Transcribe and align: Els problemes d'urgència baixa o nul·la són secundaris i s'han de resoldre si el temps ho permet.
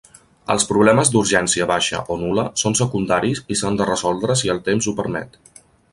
Els 0.53 0.63
problemes 0.69 1.11
d'urgència 1.15 1.67
baixa 1.71 2.01
o 2.15 2.17
nul·la 2.21 2.45
són 2.63 2.77
secundaris 2.81 3.45
i 3.57 3.59
s'han 3.61 3.81
de 3.83 3.91
resoldre 3.91 4.39
si 4.41 4.53
el 4.55 4.63
temps 4.71 4.89
ho 4.93 4.97
permet. 5.03 5.39